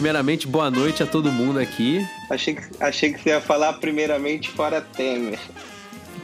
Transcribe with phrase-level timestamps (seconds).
[0.00, 2.02] primeiramente, boa noite a todo mundo aqui.
[2.30, 5.38] Achei que, achei que você ia falar primeiramente fora Temer.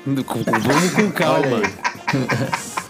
[0.06, 1.60] Vamos com calma.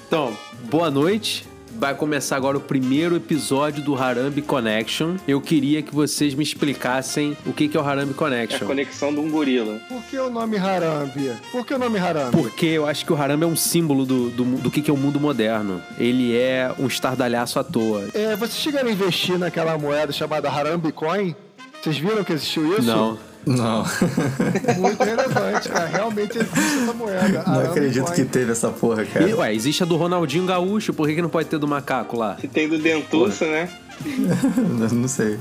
[0.07, 0.39] Então,
[0.71, 1.45] boa noite.
[1.79, 5.17] Vai começar agora o primeiro episódio do Harambe Connection.
[5.29, 8.67] Eu queria que vocês me explicassem o que é o Harambe É a Connection.
[8.67, 9.79] conexão de um gorila.
[9.89, 11.33] Por que o nome Harambe?
[11.53, 12.31] Por que o nome Harambe?
[12.37, 14.95] Porque eu acho que o Harambe é um símbolo do, do, do que, que é
[14.95, 15.83] o mundo moderno.
[15.99, 18.09] Ele é um estardalhaço à toa.
[18.15, 21.37] É, vocês chegaram a investir naquela moeda chamada Harambe Coin?
[21.83, 22.83] Vocês viram que existiu isso?
[22.83, 23.19] Não.
[23.47, 23.85] Não,
[24.79, 25.87] Muito relevante, cara.
[25.87, 27.45] Realmente existe essa moeda.
[27.47, 28.15] não acredito Coin.
[28.17, 29.37] que teve essa porra, E, cara.
[29.37, 32.37] ué, existe a do Ronaldinho Gaúcho, por que, que não pode ter do macaco lá?
[32.41, 33.69] Se tem do Dentuça, né?
[34.93, 35.39] Não sei.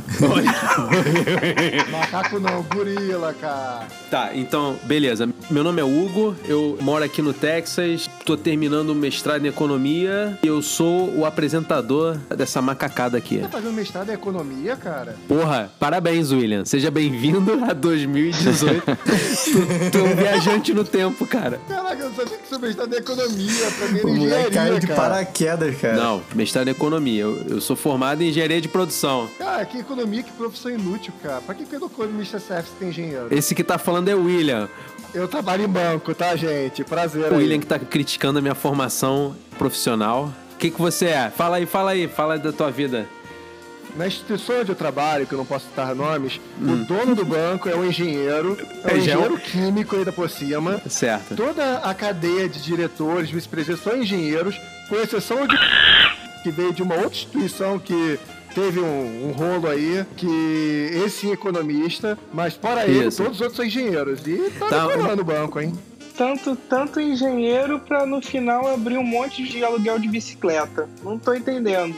[1.91, 3.87] Macaco não, gorila, cara.
[4.09, 5.29] Tá, então, beleza.
[5.49, 10.37] Meu nome é Hugo, eu moro aqui no Texas, tô terminando o mestrado em economia
[10.41, 13.39] e eu sou o apresentador dessa macacada aqui.
[13.39, 15.15] Tá fazendo mestrado em economia, cara?
[15.27, 16.65] Porra, parabéns, William.
[16.65, 18.83] Seja bem-vindo a 2018.
[18.85, 21.59] tu, tu é um viajante no tempo, cara.
[21.67, 24.79] Caraca, eu sabia que seu mestrado em economia, pra mim era O moleque engenharia, caiu
[24.79, 25.01] de cara.
[25.01, 25.95] paraquedas, cara.
[25.95, 27.21] Não, mestrado em economia.
[27.23, 29.29] Eu, eu sou formado em engenharia de produção.
[29.37, 31.41] Cara, que economia, que profissão inútil, cara.
[31.41, 33.27] Pra que que economista serve se tem engenheiro?
[33.31, 34.69] Esse que tá falando é o William.
[35.13, 36.83] Eu trabalho em banco, tá, gente?
[36.83, 37.41] Prazer O aí.
[37.41, 40.31] William que tá criticando a minha formação profissional.
[40.53, 41.29] O que, que você é?
[41.29, 43.07] Fala aí, fala aí, fala aí da tua vida.
[43.95, 47.69] Na instituição onde eu trabalho, que eu não posso citar nomes, o dono do banco
[47.69, 50.81] é um engenheiro, é um É, é um- engenheiro químico ainda por cima.
[50.89, 51.33] Certo.
[51.33, 54.59] Toda a cadeia de diretores, vice-presidentes são engenheiros,
[54.89, 55.55] com exceção de
[56.43, 58.19] que veio de uma outra instituição que
[58.55, 63.17] teve um, um rolo aí, que esse economista, mas ele, Isso.
[63.21, 64.21] todos os outros são engenheiros.
[64.25, 64.87] E tá, Tá.
[64.87, 65.73] decorando o banco, hein?
[66.17, 70.87] Tanto, tanto engenheiro pra no final abrir um monte de aluguel de bicicleta.
[71.03, 71.93] Não tô entendendo.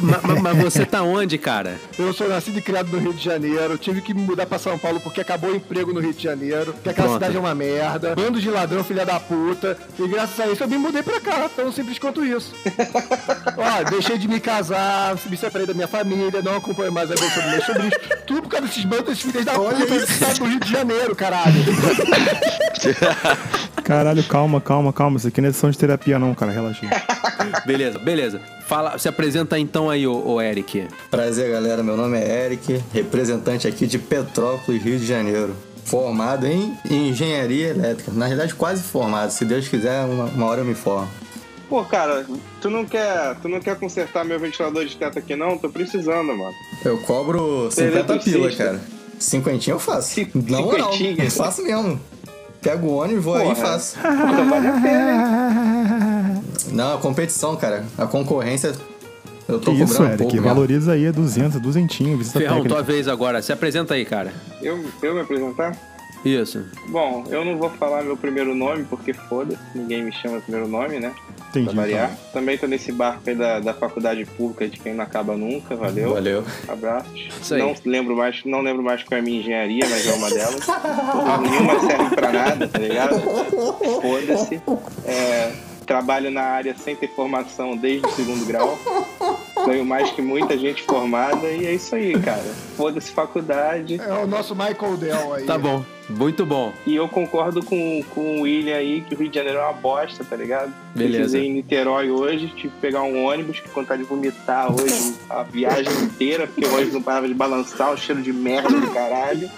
[0.00, 1.76] Ma- ma- Mas, você tá onde, cara?
[1.98, 4.76] Eu sou nascido e criado no Rio de Janeiro, tive que me mudar pra São
[4.78, 7.20] Paulo porque acabou o emprego no Rio de Janeiro, que aquela Pronto.
[7.20, 10.68] cidade é uma merda, bando de ladrão, filha da puta, e graças a isso eu
[10.68, 12.52] me mudei pra cá, tão simples quanto isso.
[13.56, 17.30] Ó, deixei de me casar, me separei da minha família, não acompanho mais a vida
[17.30, 17.94] sobre meus sobrinhos,
[18.26, 21.14] tudo por causa desses bandos, desses filhos da puta que cidade do Rio de Janeiro,
[21.14, 21.52] caralho.
[23.84, 25.16] Caralho, calma, calma, calma.
[25.16, 26.52] Isso aqui não é sessão de terapia, não, cara.
[26.52, 26.86] Relaxa.
[27.66, 28.40] Beleza, beleza.
[28.66, 30.86] Fala, se apresenta então aí, ô, ô Eric.
[31.10, 31.82] Prazer, galera.
[31.82, 35.54] Meu nome é Eric, representante aqui de Petrópolis, Rio de Janeiro.
[35.84, 38.12] Formado em engenharia elétrica.
[38.12, 39.30] Na realidade, quase formado.
[39.30, 41.08] Se Deus quiser, uma, uma hora eu me formo.
[41.68, 42.24] Pô, cara,
[42.60, 45.58] tu não quer, tu não quer consertar meu ventilador de teto aqui não?
[45.58, 46.52] Tô precisando, mano.
[46.84, 48.80] Eu cobro 50 pila, cara.
[49.18, 50.10] Cinquentinha eu faço.
[50.14, 51.24] Cin- Na moral, cinquentinha?
[51.24, 51.98] eu faço mesmo.
[52.62, 53.66] Pego o ônibus, vou aí e Porra.
[53.68, 53.98] faço.
[53.98, 55.12] Pô, vale a pena,
[56.36, 56.42] hein?
[56.72, 57.84] Não, a competição, cara.
[57.98, 58.72] A concorrência.
[59.48, 60.18] Eu tô Que isso, cobrando Eric?
[60.22, 60.48] pouco mesmo.
[60.48, 62.74] Valoriza aí, é 200, duzentinho, visita Ferrão, técnica.
[62.76, 63.42] tua vez agora.
[63.42, 64.32] Se apresenta aí, cara.
[64.62, 65.76] Eu, eu me apresentar?
[66.24, 66.64] Isso.
[66.88, 71.00] Bom, eu não vou falar meu primeiro nome, porque foda-se, ninguém me chama primeiro nome,
[71.00, 71.12] né?
[71.52, 71.66] Entendi.
[71.66, 72.10] Pra variar.
[72.12, 72.32] então.
[72.32, 76.14] Também tô nesse barco aí da, da faculdade pública de quem não acaba nunca, valeu.
[76.14, 76.44] Valeu.
[76.66, 77.28] Abraços.
[77.40, 77.60] Isso aí.
[77.60, 80.66] Não lembro mais, não lembro mais qual é a minha engenharia, mas é uma delas.
[81.42, 83.20] Nenhuma serve pra nada, tá ligado?
[84.00, 84.60] Foda-se.
[85.04, 85.52] É,
[85.86, 88.78] trabalho na área sem ter formação desde o segundo grau.
[89.66, 92.42] Ganho mais que muita gente formada e é isso aí, cara.
[92.76, 94.00] Foda-se faculdade.
[94.00, 95.44] É o nosso Michael Dell aí.
[95.44, 95.84] Tá bom.
[96.08, 96.72] Muito bom.
[96.86, 99.72] E eu concordo com, com o William aí que o Rio de Janeiro é uma
[99.72, 100.72] bosta, tá ligado?
[100.94, 101.16] Beleza.
[101.18, 105.42] Precisei em Niterói hoje, tive que pegar um ônibus, que vontade de vomitar hoje a
[105.42, 109.48] viagem inteira, porque o ônibus não parava de balançar, o cheiro de merda do caralho.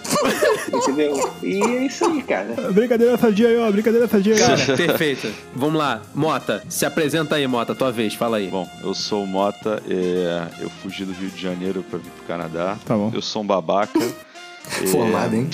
[0.72, 1.33] Entendeu?
[1.43, 2.54] E é isso aí, cara.
[2.72, 3.71] Brincadeira sadia aí, ó.
[3.71, 4.41] Brincadeira sadia aí.
[4.41, 5.33] Cara, perfeito.
[5.54, 6.03] Vamos lá.
[6.15, 7.75] Mota, se apresenta aí, Mota.
[7.75, 8.49] Tua vez, fala aí.
[8.49, 12.25] Bom, eu sou o Mota, é, eu fugi do Rio de Janeiro pra vir pro
[12.27, 12.77] Canadá.
[12.84, 13.10] Tá bom.
[13.12, 13.99] Eu sou um babaca.
[13.99, 15.48] é, Formado, hein?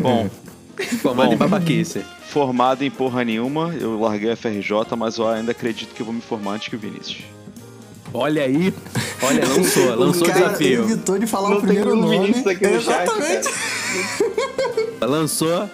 [0.00, 0.28] Bom,
[1.02, 1.48] Formado em Bom.
[1.48, 2.04] babaquice.
[2.28, 6.14] formado em porra nenhuma, eu larguei a FRJ, mas eu ainda acredito que eu vou
[6.14, 7.18] me formar antes que o Vinícius.
[8.12, 8.72] Olha aí.
[9.22, 10.82] Olha, lançou, lançou o cara desafio.
[10.84, 12.18] evitou de falar Não o primeiro nome.
[12.18, 13.48] Vinícius aqui no chat, Exatamente.
[13.48, 15.06] cara.
[15.10, 15.68] Lançou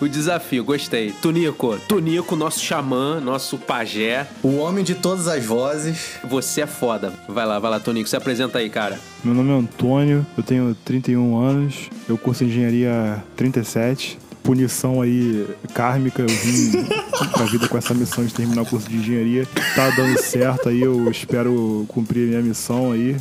[0.00, 1.12] o desafio, gostei.
[1.20, 4.26] Tunico, Tunico, nosso xamã, nosso pajé.
[4.42, 6.16] O homem de todas as vozes.
[6.28, 7.12] Você é foda.
[7.28, 8.08] Vai lá, vai lá, Tonico.
[8.08, 8.98] Se apresenta aí, cara.
[9.22, 14.18] Meu nome é Antônio, eu tenho 31 anos, eu curso engenharia 37.
[14.42, 16.72] Punição aí kármica, eu vim
[17.34, 19.46] pra vida com essa missão de terminar o curso de engenharia.
[19.76, 23.16] Tá dando certo aí, eu espero cumprir a minha missão aí.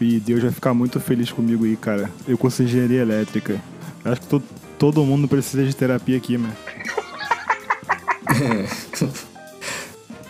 [0.00, 2.10] E Deus vai ficar muito feliz comigo aí, cara.
[2.26, 3.60] Eu curso engenharia elétrica.
[4.04, 4.42] Acho que to-
[4.78, 6.56] todo mundo precisa de terapia aqui, mano.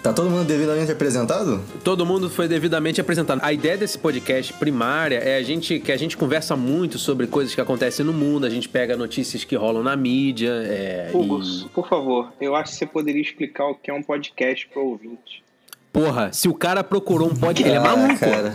[0.03, 1.61] Tá todo mundo devidamente apresentado?
[1.83, 3.41] Todo mundo foi devidamente apresentado.
[3.43, 7.53] A ideia desse podcast primária é a gente que a gente conversa muito sobre coisas
[7.57, 10.51] que acontecem no mundo, a gente pega notícias que rolam na mídia.
[10.65, 14.03] É, Hugo, e- por favor, eu acho que você poderia explicar o que é um
[14.03, 15.43] podcast pro ouvinte.
[15.93, 17.69] Porra, se o cara procurou um podcast.
[17.69, 18.21] Ele é Ah, maluco.
[18.21, 18.55] cara.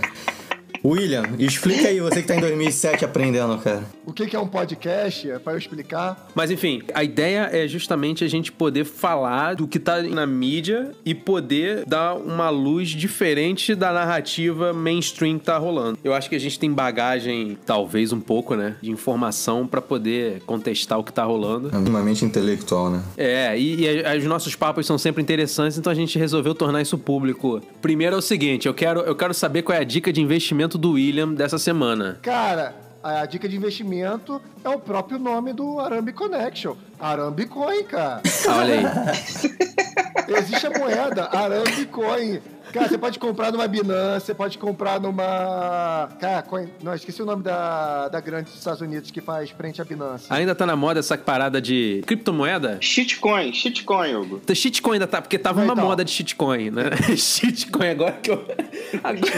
[0.84, 3.84] William, explica aí, você que tá em 2007 aprendendo, cara.
[4.06, 5.30] O que é um podcast?
[5.30, 6.28] É pra eu explicar.
[6.36, 10.92] Mas enfim, a ideia é justamente a gente poder falar do que tá na mídia
[11.06, 15.98] e poder dar uma luz diferente da narrativa mainstream que tá rolando.
[16.04, 20.42] Eu acho que a gente tem bagagem, talvez um pouco, né, de informação pra poder
[20.46, 21.70] contestar o que tá rolando.
[21.74, 23.02] É minimamente intelectual, né?
[23.18, 26.82] É, e, e a- os nossos papos são sempre interessantes, então a gente resolveu tornar
[26.82, 27.62] isso público.
[27.82, 30.71] Primeiro é o seguinte, eu quero, eu quero saber qual é a dica de investimento
[30.78, 32.20] do William dessa semana.
[32.22, 32.74] Cara,
[33.04, 36.76] a dica de investimento é o próprio nome do Arambi Connection.
[37.00, 38.22] Arambi Coin, cara.
[38.48, 40.36] Olha aí.
[40.38, 42.40] Existe a moeda Arambi Coin.
[42.72, 46.10] Cara, você pode comprar numa Binance, você pode comprar numa.
[46.20, 46.68] Cara, coin...
[46.82, 50.26] não, esqueci o nome da, da grande dos Estados Unidos que faz frente à Binance.
[50.30, 52.78] Ainda tá na moda essa parada de criptomoeda?
[52.82, 54.40] Shitcoin, shitcoin, Hugo.
[54.44, 55.86] Então, Shitcoin ainda tá, porque tava uma Então.
[55.86, 56.84] moda de shitcoin, né?
[57.18, 58.46] shitcoin agora que eu.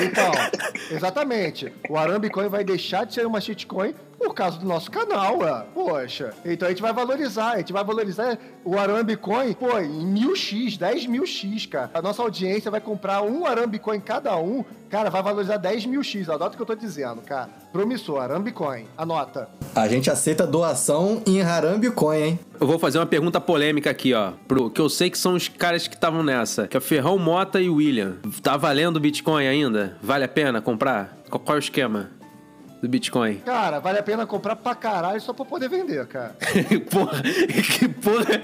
[0.06, 0.32] Então,
[0.92, 1.72] exatamente.
[1.90, 5.66] O Arambi Coin vai deixar de ser uma shitcoin por causa do nosso canal, ué.
[5.74, 6.34] Poxa.
[6.46, 7.52] Então a gente vai valorizar.
[7.54, 11.92] A gente vai valorizar o Arambi Coin, pô, em mil X, 10 mil X, cara.
[11.94, 14.64] A nossa audiência vai comprar um Arambi Coin cada um.
[14.90, 16.30] Cara, vai valorizar 10 mil X.
[16.30, 17.50] Adota o que eu tô dizendo, cara.
[17.72, 18.86] Promissor, Arambi Coin.
[18.98, 19.50] Anota.
[19.76, 22.40] A gente aceita doação em Harambe Coin, hein?
[22.60, 24.34] Eu vou fazer uma pergunta polêmica aqui, ó.
[24.48, 26.68] Pro, que eu sei que são os caras que estavam nessa.
[26.68, 28.18] Que é o Ferrão Mota e o William.
[28.42, 29.98] Tá valendo o Bitcoin ainda?
[30.02, 31.18] Vale a pena comprar?
[31.30, 32.23] Qual, qual é o esquema
[32.84, 33.36] do Bitcoin?
[33.46, 36.36] Cara, vale a pena comprar pra caralho só pra poder vender, cara.
[36.92, 38.42] porra, que porra.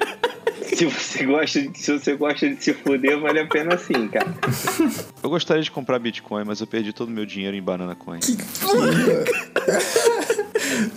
[0.64, 4.34] Se você gosta de, se você gosta de se fuder, vale a pena sim, cara.
[5.22, 8.20] Eu gostaria de comprar Bitcoin, mas eu perdi todo o meu dinheiro em Banana Coin.
[8.22, 8.38] V-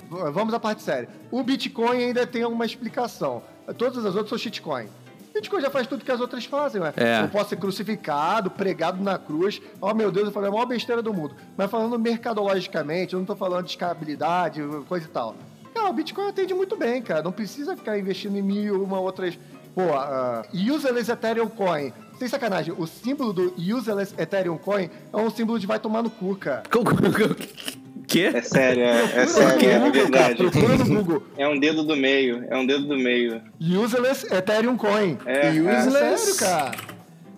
[0.32, 1.08] Vamos à parte séria.
[1.30, 3.42] O Bitcoin ainda tem alguma explicação.
[3.76, 4.86] Todas as outras são shitcoin.
[5.32, 6.92] Bitcoin já faz tudo que as outras fazem, ué.
[6.96, 7.22] É.
[7.22, 9.60] Eu posso ser crucificado, pregado na cruz.
[9.80, 11.34] Oh, meu Deus, eu falei a maior besteira do mundo.
[11.56, 15.34] Mas falando mercadologicamente, eu não tô falando de escabilidade, coisa e tal.
[15.74, 17.22] Não, o Bitcoin atende muito bem, cara.
[17.22, 19.38] Não precisa ficar investindo em mil, uma outras.
[19.74, 21.92] Pô, uh, Useless Ethereum Coin.
[22.18, 26.10] Sem sacanagem, o símbolo do Useless Ethereum Coin é um símbolo de vai tomar no
[26.10, 26.62] cu, cara.
[28.12, 28.30] Quê?
[28.34, 30.36] É sério, é, é sério, é verdade.
[30.36, 31.22] Procura no Google.
[31.38, 33.40] É um dedo do meio, é um dedo do meio.
[33.58, 35.16] Useless Ethereum Coin.
[35.24, 35.96] É, Useless.
[35.96, 36.16] é.
[36.16, 36.76] sério, cara.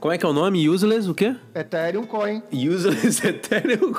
[0.01, 0.69] Como é que é o nome?
[0.69, 1.37] Useless o quê?
[1.55, 2.43] Ethereum Coin.
[2.53, 3.93] Useless Ethereum.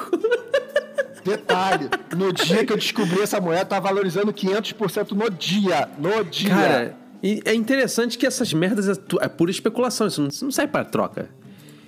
[1.24, 5.88] Detalhe, no dia que eu descobri essa moeda, tá valorizando 500% no dia.
[5.98, 6.50] No dia.
[6.50, 10.08] Cara, e é interessante que essas merdas é, é pura especulação.
[10.08, 11.30] Isso não, isso não sai pra troca.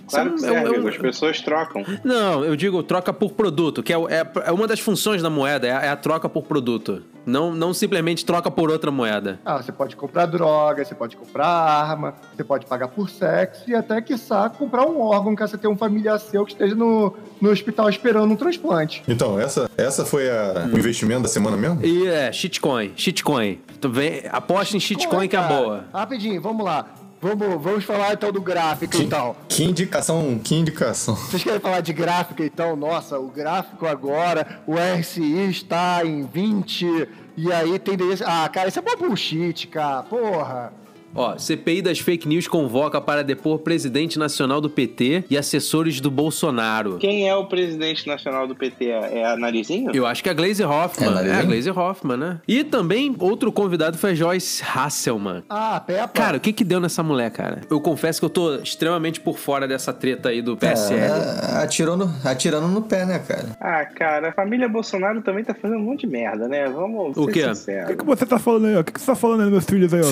[0.09, 1.83] Claro que serve, é um- as pessoas trocam.
[2.03, 5.67] Não, eu digo troca por produto, que é, é, é uma das funções da moeda,
[5.67, 7.03] é a, é a troca por produto.
[7.25, 9.37] Não, não simplesmente troca por outra moeda.
[9.43, 13.75] Ah, você pode comprar droga, você pode comprar arma, você pode pagar por sexo e
[13.75, 17.49] até, quiçá, comprar um órgão caso você tenha um familiar seu que esteja no, no
[17.49, 19.03] hospital esperando um transplante.
[19.09, 21.85] Então, essa, essa foi a- o investimento da semana mesmo?
[21.85, 23.59] E é, shitcoin, shitcoin.
[23.81, 25.83] Tu vem, aposta em shitcoin que é boa.
[25.93, 26.85] Rapidinho, vamos lá.
[27.19, 29.35] Vamos, vamos falar então do gráfico e tal.
[29.49, 31.15] Que indicação, que indicação.
[31.15, 32.75] Vocês querem falar de gráfico então?
[32.75, 38.25] Nossa, o gráfico agora, o RSI está em 20, e aí tendência.
[38.27, 40.03] Ah, cara, isso é uma bullshit, cara.
[40.03, 40.73] Porra.
[41.17, 46.11] Ó, CPI das fake news convoca para depor presidente nacional do PT e assessores do
[46.11, 46.97] Bolsonaro.
[46.99, 48.85] Quem é o presidente nacional do PT?
[48.89, 49.91] É a Narizinho?
[49.93, 51.17] Eu acho que é a Glaze Hoffman.
[51.17, 52.39] É, É, a Glaze Hoffman, né?
[52.47, 55.43] E também outro convidado foi a Joyce Hasselman.
[55.49, 56.07] Ah, Peppa.
[56.09, 57.61] Cara, o que que deu nessa mulher, cara?
[57.69, 60.99] Eu confesso que eu tô extremamente por fora dessa treta aí do PSL.
[60.99, 63.57] É, atirou no, atirando no pé, né, cara?
[63.59, 66.67] Ah, cara, a família Bolsonaro também tá fazendo um monte de merda, né?
[66.69, 67.81] Vamos O ser quê?
[67.83, 68.81] O que, que você tá falando aí, ó?
[68.81, 70.03] O que, que você tá falando aí, meus filhos aí, ó?
[70.03, 70.09] da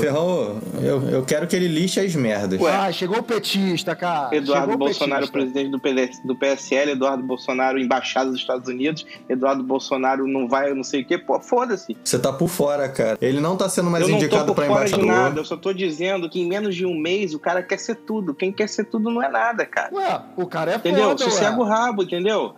[0.00, 0.43] Ferrão,
[0.82, 2.60] eu, eu quero que ele lixe as merdas.
[2.60, 2.72] Ué.
[2.72, 4.34] Ah, chegou o petista, cara.
[4.34, 9.62] Eduardo Chegou Bolsonaro, presidente do, PDS do PSL, Eduardo Bolsonaro, embaixada dos Estados Unidos, Eduardo
[9.62, 11.96] Bolsonaro não vai, não sei o quê, pô, foda-se.
[12.02, 13.18] Você tá por fora, cara.
[13.20, 15.22] Ele não tá sendo mais eu não tô indicado por pra fora de embaixador.
[15.24, 17.96] nada, eu só tô dizendo que em menos de um mês o cara quer ser
[17.96, 18.34] tudo.
[18.34, 19.94] Quem quer ser tudo não é nada, cara.
[19.94, 21.10] Ué, o cara é Entendeu?
[21.10, 22.54] foda, Sossega o rabo, entendeu?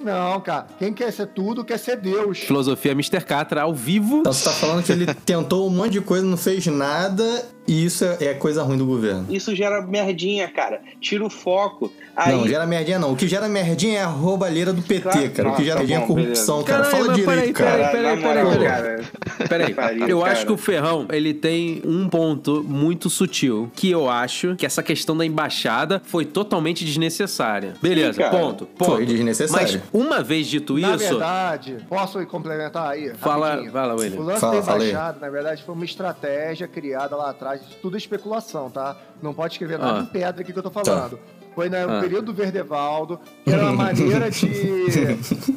[0.00, 0.66] Não, cara.
[0.78, 2.38] Quem quer ser tudo, quer ser Deus.
[2.38, 3.20] Filosofia Mr.
[3.24, 4.18] Catra ao vivo.
[4.20, 7.84] Então você tá falando que ele tentou um monte de coisa, não fez nada, e
[7.84, 9.26] isso é, é coisa ruim do governo.
[9.30, 10.80] Isso gera merdinha, cara.
[11.00, 11.92] Tira o foco.
[12.16, 13.12] Aí, Não, gera merdinha não.
[13.12, 15.30] O que gera merdinha é a roubalheira do PT, Claro.
[15.30, 15.48] cara.
[15.50, 16.82] O que gera tá merdinha é corrupção, cara.
[16.84, 17.88] Caralho, Fala direito, peraí, cara.
[17.90, 18.64] peraí, na peraí.
[18.66, 19.04] cara.
[19.48, 24.10] Peraí, Pariu, eu acho que o Ferrão, ele tem um ponto muito sutil, que eu
[24.10, 27.74] acho que essa questão da embaixada foi totalmente desnecessária.
[27.80, 28.90] Beleza, Sim, ponto, ponto.
[28.96, 29.80] Foi desnecessário.
[29.80, 33.12] Mas uma vez dito Na isso, verdade, posso complementar aí?
[33.14, 33.72] Fala- rapidinho?
[33.72, 34.20] fala, William.
[34.20, 37.57] O lance Fala, da embaixada, na verdade, foi uma estratégia criada lá atrás.
[37.66, 38.96] Isso tudo é especulação, tá?
[39.22, 40.02] Não pode escrever nada Ah.
[40.02, 41.18] em pedra aqui que eu tô falando.
[41.54, 42.00] Foi no Ah.
[42.00, 44.46] período do Verdevaldo, que era uma maneira de.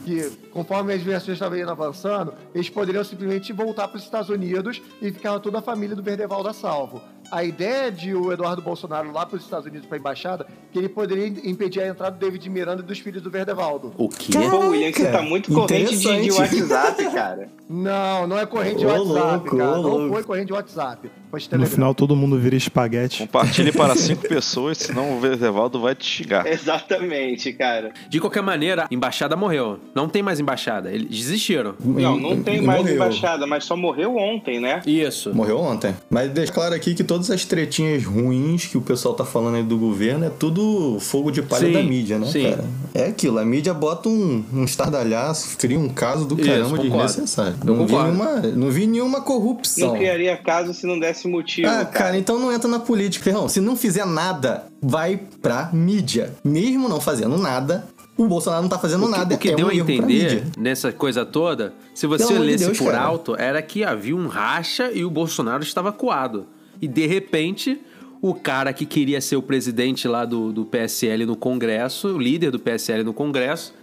[0.03, 4.81] que, conforme as versões estavam indo avançando, eles poderiam simplesmente voltar para os Estados Unidos
[5.01, 7.01] e ficava toda a família do Verdevaldo a salvo.
[7.31, 10.77] A ideia de o Eduardo Bolsonaro lá para os Estados Unidos para a embaixada, que
[10.77, 13.93] ele poderia impedir a entrada do David Miranda e dos filhos do Verdevaldo.
[13.97, 14.31] o quê?
[14.50, 16.31] Pô, William, você tá Caraca, muito corrente de, de.
[16.31, 17.50] WhatsApp, cara.
[17.69, 19.07] Não, não é corrente de WhatsApp,
[19.50, 19.69] louco, cara.
[19.69, 20.13] ô, Não louco.
[20.13, 21.09] foi corrente de WhatsApp.
[21.50, 23.19] De No final todo mundo vira espaguete.
[23.19, 26.45] Compartilhe para cinco pessoas, senão o Verdevaldo vai te xingar.
[26.45, 27.93] Exatamente, cara.
[28.09, 29.79] De qualquer maneira, a embaixada morreu.
[29.95, 30.91] Não tem mais embaixada.
[30.91, 31.75] Eles desistiram.
[31.79, 32.95] Não, não tem mais Morreu.
[32.95, 34.81] embaixada, mas só morreu ontem, né?
[34.85, 35.33] Isso.
[35.33, 35.95] Morreu ontem.
[36.09, 39.63] Mas deixa claro aqui que todas as tretinhas ruins que o pessoal tá falando aí
[39.63, 42.50] do governo é tudo fogo de palha Sim, da mídia, né, sim.
[42.50, 42.66] cara?
[42.94, 46.90] É aquilo, a mídia bota um, um estardalhaço, cria um caso do Isso, caramba de
[46.90, 47.06] concordo.
[47.08, 47.56] desnecessário.
[47.66, 49.90] Eu Não vi, nenhuma, não vi nenhuma corrupção.
[49.90, 51.68] Não criaria caso se não desse motivo.
[51.68, 51.86] Ah, cara.
[51.86, 53.32] cara, então não entra na política.
[53.32, 56.34] Não, se não fizer nada, vai pra mídia.
[56.44, 57.88] Mesmo não fazendo nada,
[58.18, 59.36] o Bolsonaro não tá fazendo nada.
[59.36, 60.44] O que é deu um a entender mídia.
[60.58, 63.04] nessa coisa toda, se você Pelo de lesse Deus, por cara.
[63.04, 66.46] alto, era que havia um racha e o Bolsonaro estava coado.
[66.81, 67.79] E de repente,
[68.21, 72.51] o cara que queria ser o presidente lá do, do PSL no Congresso, o líder
[72.51, 73.73] do PSL no Congresso,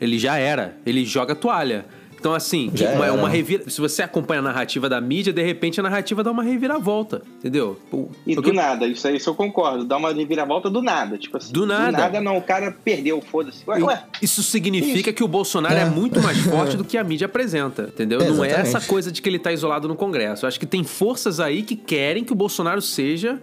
[0.00, 0.76] ele já era.
[0.84, 1.86] Ele joga toalha.
[2.18, 3.14] Então, assim, Já uma, era.
[3.14, 3.68] uma revira...
[3.70, 7.22] se você acompanha a narrativa da mídia, de repente a narrativa dá uma reviravolta.
[7.38, 7.78] Entendeu?
[7.92, 9.84] O- E do que- nada, isso aí isso eu concordo.
[9.84, 11.16] Dá uma reviravolta do nada.
[11.18, 11.52] Tipo assim.
[11.52, 11.92] Do nada.
[11.92, 13.62] Do nada não, o cara perdeu, foda-se.
[13.68, 14.02] Ué, ué.
[14.20, 15.82] Isso significa que o Bolsonaro é.
[15.82, 15.84] É.
[15.84, 18.18] muito mais forte do que a mídia apresenta, entendeu?
[18.34, 20.44] Não é essa coisa de que ele tá isolado no Congresso.
[20.44, 23.40] Eu acho que tem forças aí que querem que o Bolsonaro seja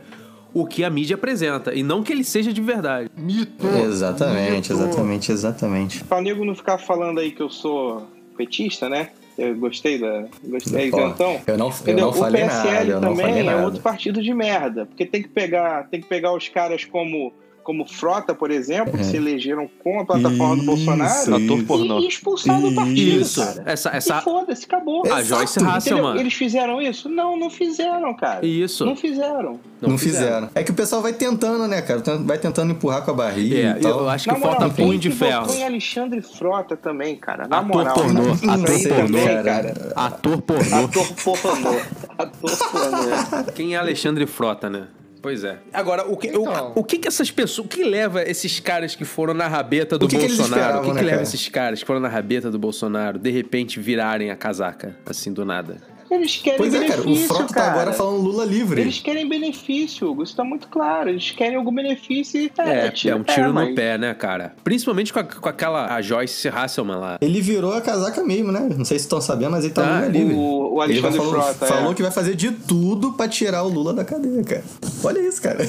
[0.53, 3.09] o que a mídia apresenta e não que ele seja de verdade.
[3.17, 3.65] Mito.
[3.67, 4.73] Exatamente, Mito.
[4.73, 6.03] exatamente, exatamente.
[6.03, 9.09] Pra nego não ficar falando aí que eu sou petista, né?
[9.37, 10.25] Eu gostei da.
[10.43, 11.41] Gostei, Ó, então.
[11.47, 13.65] eu não, eu não falei o PSL nada, eu não também falei é nada.
[13.65, 14.85] outro partido de merda.
[14.85, 17.33] Porque tem que pegar, tem que pegar os caras como,
[17.63, 21.99] como Frota, por exemplo, que se elegeram com a plataforma do Isso, Bolsonaro Ator isso.
[21.99, 23.41] e expulsar do partido, Isso.
[23.45, 23.63] cara.
[23.65, 24.21] Essa, E essa...
[24.21, 25.03] foda-se, acabou.
[25.05, 25.25] A Exato.
[25.41, 25.63] Joyce?
[25.65, 26.19] Hasselman.
[26.19, 27.09] Eles fizeram isso?
[27.09, 28.45] Não, não fizeram, cara.
[28.45, 28.85] Isso.
[28.85, 29.59] Não fizeram.
[29.81, 30.49] Não, fizeram.
[30.55, 32.01] É que o pessoal vai tentando, né, cara?
[32.19, 33.99] Vai tentando empurrar com a barriga É, e tal.
[34.01, 35.41] eu acho que Na falta quem punho de ferro.
[35.45, 37.47] votou em Alexandre Frota também, cara.
[37.47, 37.93] Na Ator moral.
[37.95, 39.43] pornô, Isso ator aí pornô, também, cara.
[39.43, 39.93] cara.
[39.95, 40.75] Ator pornô.
[40.85, 41.69] Ator pornô.
[42.17, 43.51] Ator pornô.
[43.53, 44.87] Quem é Alexandre Frota, né?
[45.23, 45.57] Pois é.
[45.71, 46.73] Agora, o que, o- Então.
[46.75, 47.65] o, que que essas pessoas.
[47.65, 50.61] O que leva esses caras que foram na rabeta do O que que eles Bolsonaro?
[50.61, 51.23] o esperavam, que, que né, leva cara?
[51.23, 55.45] esses caras que foram na rabeta do Bolsonaro, de repente virarem a casaca, assim, do
[55.45, 55.77] nada?
[56.11, 57.01] Eles querem Pois é, cara.
[57.01, 57.65] benefício, O Frota cara.
[57.67, 58.81] tá agora falando Lula livre.
[58.81, 60.23] Eles querem benefício, Hugo.
[60.23, 61.09] Isso tá muito claro.
[61.09, 64.53] Eles querem algum benefício e tá, É, é um tiro no mas- pé, né, cara?
[64.63, 67.17] Principalmente com, a- com aquela a Joyce Hasselman lá.
[67.21, 68.67] Ele virou a casaca mesmo, né?
[68.77, 70.33] Não sei se estão sabendo, mas ele tá Ah, Lula livre.
[70.35, 71.67] o- o ele Alexandre falou, Frota, é.
[71.67, 74.63] falou que vai fazer de tudo pra tirar o Lula da cadeia, cara.
[75.03, 75.63] Olha isso, cara.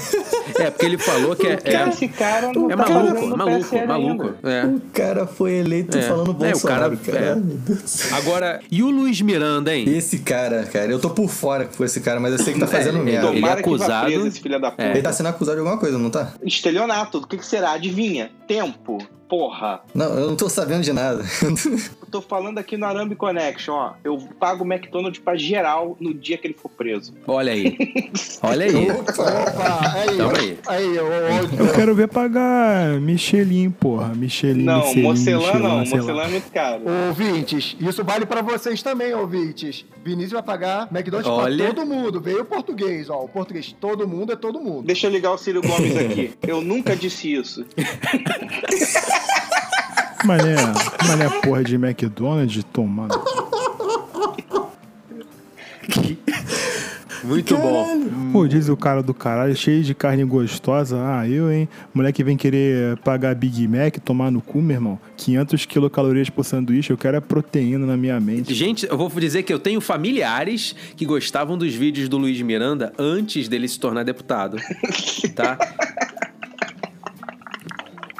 [0.58, 1.56] É, porque ele falou que é.
[1.64, 4.34] Cara, é- esse cara não É tá maluco, maluco, PSL maluco.
[4.42, 4.64] É.
[4.66, 6.02] O cara foi eleito É.
[6.02, 7.42] falando É, o Bolsonaro, cara- cara.
[8.10, 8.14] é.
[8.16, 9.84] Agora, e o Luiz Miranda, hein?
[9.88, 12.66] Esse cara, cara, eu tô por fora com esse cara, mas eu sei que tá
[12.68, 13.28] fazendo É, ele- merda.
[13.28, 14.82] ele- vá acusado- preso esse filho da puta.
[14.82, 14.90] É.
[14.90, 16.32] Ele tá sendo acusado de alguma coisa, não tá?
[16.42, 17.18] Estelionato.
[17.18, 17.72] O que, que será?
[17.72, 18.30] Adivinha?
[18.46, 18.98] Tempo.
[19.28, 19.80] Porra.
[19.94, 21.24] Não, eu não tô sabendo de nada.
[22.14, 23.94] Eu tô falando aqui no Arambe Connection, ó.
[24.04, 27.12] Eu pago o McDonald's pra geral no dia que ele for preso.
[27.26, 27.76] Olha aí.
[28.40, 28.88] Olha aí.
[28.92, 30.58] Opa, aí, Calma aí.
[30.68, 34.14] aí, ô, ô, Eu quero ver pagar Michelin, porra.
[34.14, 35.78] Michelin, Não, Michelin, Mocelã Michelin, não.
[35.78, 36.82] Mocelã é muito caro.
[37.08, 39.84] Ouvintes, isso vale pra vocês também, ouvintes.
[40.04, 41.64] Vinícius vai pagar McDonald's Olha.
[41.64, 42.20] pra todo mundo.
[42.20, 43.24] Veio o português, ó.
[43.24, 44.86] O português, todo mundo é todo mundo.
[44.86, 46.32] Deixa eu ligar o Círio Gomes aqui.
[46.46, 47.66] Eu nunca disse isso.
[50.24, 50.56] Mané,
[51.06, 53.14] mané porra de McDonald's, tomando.
[57.24, 58.04] Muito bom.
[58.32, 60.98] Pô, diz o cara do caralho, cheio de carne gostosa.
[60.98, 61.68] Ah, eu, hein?
[61.94, 64.98] Moleque vem querer pagar Big Mac, tomar no cu, meu irmão.
[65.16, 68.52] 500 quilocalorias por sanduíche, eu quero é proteína na minha mente.
[68.52, 72.92] Gente, eu vou dizer que eu tenho familiares que gostavam dos vídeos do Luiz Miranda
[72.98, 74.58] antes dele se tornar deputado.
[75.34, 75.58] Tá?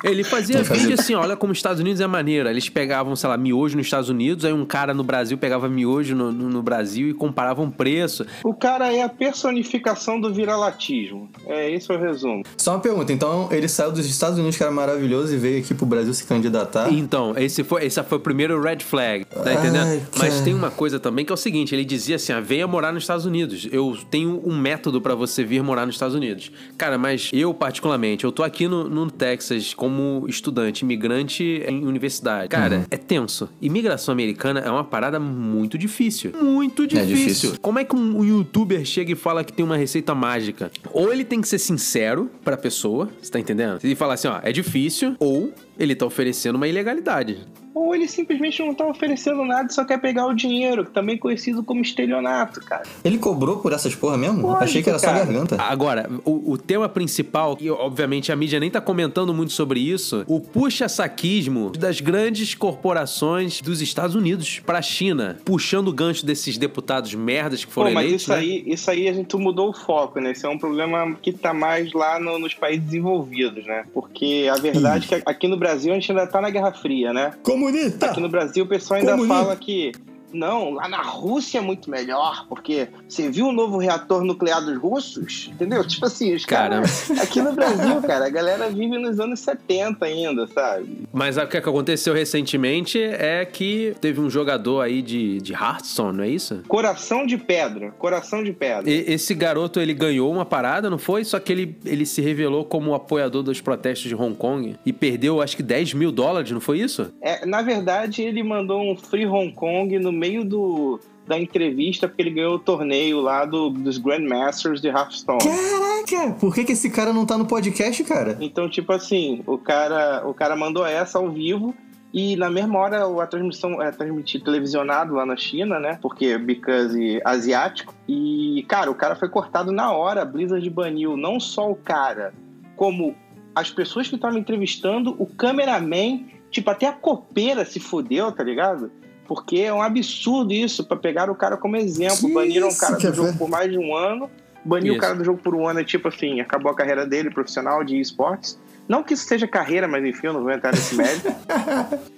[0.04, 2.48] Ele fazia fazia- vídeo assim, olha como os Estados Unidos é maneiro.
[2.48, 6.14] Eles pegavam, sei lá, miojo nos Estados Unidos, aí um cara no Brasil pegava miojo
[6.14, 8.26] no, no- no Brasil e comparavam preço.
[8.44, 11.28] O cara é a personificação do viralatismo.
[11.46, 12.42] É esse é o resumo.
[12.56, 15.74] Só uma pergunta, então ele saiu dos Estados Unidos, que era maravilhoso, e veio aqui
[15.74, 16.92] pro Brasil se candidatar?
[16.92, 20.02] Então, esse foi, esse foi o primeiro red flag, tá Ai, entendendo?
[20.18, 20.44] Mas cara.
[20.44, 23.02] tem uma coisa também que é o seguinte, ele dizia assim, ah, venha morar nos
[23.04, 23.68] Estados Unidos.
[23.70, 26.50] Eu tenho um método pra você vir morar nos Estados Unidos.
[26.76, 29.93] Cara, mas eu particularmente, eu tô aqui no, no Texas como
[30.28, 32.48] estudante, imigrante em universidade.
[32.48, 32.84] Cara, Uhum.
[32.90, 33.48] é tenso.
[33.60, 36.32] Imigração americana é uma parada muito difícil.
[36.40, 37.12] Muito difícil.
[37.12, 37.54] É difícil.
[37.60, 40.70] Como é que um, youtuber chega e fala que tem uma receita mágica?
[40.92, 43.78] Ou ele tem que ser sincero pra pessoa, você tá entendendo?
[43.82, 47.38] Ele fala assim, ó, é difícil, ou ele tá oferecendo uma ilegalidade.
[47.74, 51.16] Ou ele simplesmente não tá oferecendo nada e só quer pegar o dinheiro, que também
[51.16, 52.84] é conhecido como estelionato, cara.
[53.04, 54.42] Ele cobrou por essas porra mesmo?
[54.42, 55.18] Lógico, Achei que era só cara.
[55.24, 55.56] garganta.
[55.60, 60.24] Agora, o, o tema principal, e obviamente a mídia nem tá comentando muito sobre isso,
[60.28, 67.14] o puxa-saquismo das grandes corporações dos Estados Unidos pra China, puxando o gancho desses deputados
[67.14, 68.38] merdas que foram Pô, mas eleitos, isso né?
[68.38, 70.32] aí, isso aí a gente mudou o foco, né?
[70.32, 73.84] Isso é um problema que tá mais lá no- nos países desenvolvidos, né?
[73.92, 77.12] Porque a verdade é que aqui no Brasil a gente ainda tá na Guerra Fria,
[77.12, 77.32] né?
[77.64, 78.06] Comunista!
[78.10, 79.34] Aqui no Brasil o pessoal ainda Comunista.
[79.42, 79.92] fala que
[80.34, 84.76] não, lá na Rússia é muito melhor, porque você viu o novo reator nuclear dos
[84.78, 85.50] russos?
[85.52, 85.86] Entendeu?
[85.86, 87.10] Tipo assim, os caras.
[87.22, 91.06] Aqui no Brasil, cara, a galera vive nos anos 70 ainda, sabe?
[91.12, 96.16] Mas o que que aconteceu recentemente é que teve um jogador aí de, de Hearthstone,
[96.16, 96.62] não é isso?
[96.68, 98.90] Coração de pedra, coração de pedra.
[98.90, 101.24] E- esse garoto, ele ganhou uma parada, não foi?
[101.24, 105.40] Só que ele, ele se revelou como apoiador dos protestos de Hong Kong e perdeu,
[105.40, 107.12] acho que 10 mil dólares, não foi isso?
[107.22, 112.22] É, na verdade, ele mandou um Free Hong Kong no meio do, da entrevista, porque
[112.22, 115.38] ele ganhou o torneio lá do, dos Grandmasters de Hearthstone.
[115.38, 118.38] Caraca, por que, que esse cara não tá no podcast, cara?
[118.40, 121.74] Então, tipo assim, o cara, o cara mandou essa ao vivo
[122.12, 125.98] e na mesma hora a transmissão é transmitido televisionado lá na China, né?
[126.00, 127.94] Porque because asiático.
[128.08, 130.22] E, cara, o cara foi cortado na hora.
[130.22, 132.32] A Blizzard baniu não só o cara,
[132.76, 133.14] como
[133.54, 138.90] as pessoas que estavam entrevistando, o cameraman, tipo, até a copeira se fudeu, tá ligado?
[139.26, 142.32] Porque é um absurdo isso, pra pegar o cara como exemplo.
[142.32, 144.30] Baniram o cara que do jogo ver- por mais de um ano.
[144.66, 144.96] Banir Isso.
[144.98, 147.84] o cara do jogo por um ano é tipo assim, acabou a carreira dele profissional
[147.84, 148.58] de esportes.
[148.88, 151.28] Não que isso seja carreira, mas enfim, eu não vou entrar nesse mérito.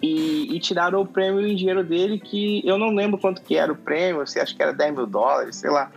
[0.01, 3.73] e, e tiraram o prêmio em dinheiro dele, que eu não lembro quanto que era
[3.73, 5.91] o prêmio, se acho que era 10 mil dólares, sei lá.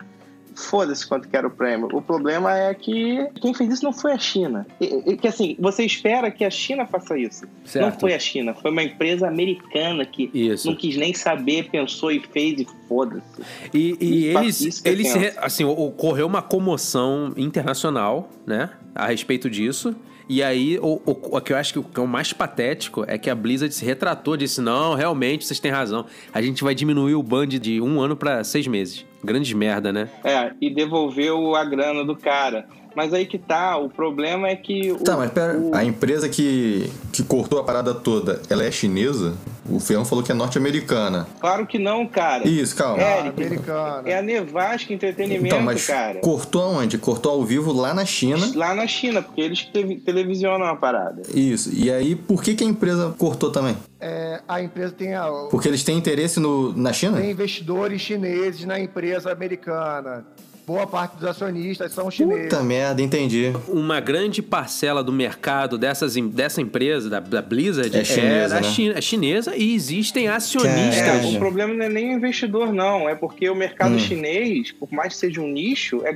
[0.68, 1.88] Foda-se quanto que era o prêmio.
[1.94, 4.68] O problema é que quem fez isso não foi a China.
[4.82, 7.46] E- e- que assim, você espera que a China faça isso.
[7.46, 8.00] Não Certo.
[8.02, 10.68] foi a China, foi uma empresa americana que Isso.
[10.68, 13.42] não quis nem saber, pensou e fez e foda-se.
[13.74, 19.96] E, e eles, eles re- assim, ocorreu uma comoção internacional, né, a respeito disso.
[20.28, 23.04] E aí, o, o, o que eu acho que o, que é o mais patético
[23.08, 26.06] é que a Blizzard se retratou, disse: não, realmente, vocês têm razão.
[26.32, 29.06] A gente vai diminuir o ban de, um ano pra seis meses.
[29.24, 30.10] Grandes merda, né?
[30.24, 32.66] É, e devolveu a grana do cara.
[32.96, 34.92] Mas aí que tá, o problema é que.
[34.92, 38.72] o- Tá, mas pera, o- a empresa que, que cortou a parada toda, ela é
[38.72, 39.34] chinesa?
[39.70, 41.28] O Feão falou que é norte-americana.
[41.40, 42.48] Claro que não, cara.
[42.48, 43.02] Isso, calma.
[43.04, 44.10] É, Ah, americana.
[44.10, 46.20] É a Nevasca Entretenimento, então, mas cara.
[46.22, 46.98] cortou aonde?
[46.98, 48.50] Cortou ao vivo lá na China.
[48.56, 49.64] Lá na China, porque eles
[50.04, 51.22] televisionam a parada.
[51.36, 51.70] Isso.
[51.74, 53.78] E aí, por que, que a empresa cortou também?
[54.02, 57.18] É, a empresa tem, a, Porque eles têm interesse no, na China?
[57.20, 60.26] tem investidores chineses na empresa americana.
[60.70, 62.44] Boa parte dos acionistas são chineses.
[62.44, 63.52] Puta merda, entendi.
[63.68, 68.68] Uma grande parcela do mercado dessas, dessa empresa, da, da Blizzard, É chinesa, da né?
[68.68, 71.26] China, é chinesa e existem É, acionistas.
[71.26, 73.10] o problema não é nem o investidor, não.
[73.10, 74.00] É porque o mercado Hum.
[74.00, 76.16] chinês, por mais que seja um nicho, é